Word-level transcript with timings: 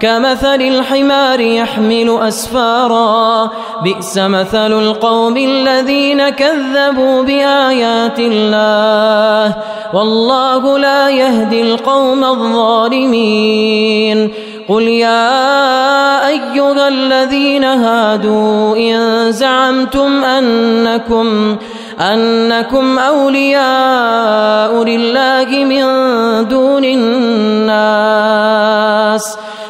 كمثل 0.00 0.60
الحمار 0.60 1.40
يحمل 1.40 2.18
أسفارا. 2.22 3.50
بئس 3.84 4.18
مثل 4.18 4.82
القوم 4.82 5.36
الذين 5.36 6.28
كذبوا 6.28 7.22
بآيات 7.22 8.18
الله. 8.18 9.54
والله 9.94 10.78
لا 10.78 11.10
يهدي 11.10 11.62
القوم 11.62 12.24
الظالمين. 12.24 14.30
قل 14.68 14.82
يا 14.82 16.28
أيها 16.28 16.88
الذين 16.88 17.64
هادوا 17.64 18.76
إن 18.76 19.32
زعمتم 19.32 20.24
أنكم 20.24 21.56
أنكم 22.00 22.98
أولياء 22.98 24.84
لله 24.84 25.64
من 25.64 25.82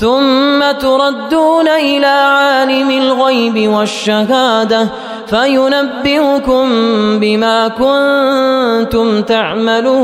ثم 0.00 0.72
تردون 0.80 1.68
إلى 1.68 2.06
عالم 2.06 2.90
الغيب 2.90 3.68
والشهادة 3.72 4.88
فينبئكم 5.26 6.68
بما 7.20 7.68
كنتم 7.68 9.22
تعملون. 9.22 9.96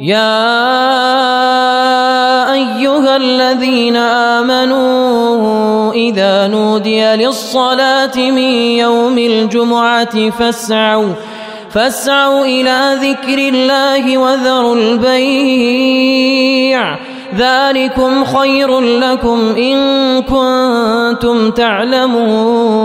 يا 0.00 0.44
أيها 2.52 3.16
الذين 3.16 3.96
آمنوا 4.36 5.92
إذا 5.92 6.46
نودي 6.46 7.04
للصلاة 7.04 8.16
من 8.16 8.52
يوم 8.78 9.18
الجمعة 9.18 10.30
فاسعوا 10.30 11.12
فاسعوا 11.74 12.44
إلى 12.44 12.98
ذكر 13.02 13.38
الله 13.38 14.18
وذروا 14.18 14.76
البيع. 14.76 16.44
ذلكم 17.36 18.24
خير 18.24 18.80
لكم 18.80 19.54
إن 19.56 19.76
كنتم 20.22 21.50
تعلمون. 21.50 22.84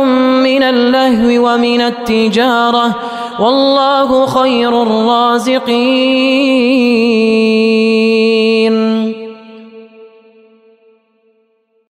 من 0.43 0.63
اللهو 0.63 1.53
ومن 1.53 1.81
التجارة 1.81 2.95
والله 3.39 4.25
خير 4.25 4.83
الرازقين. 4.83 5.71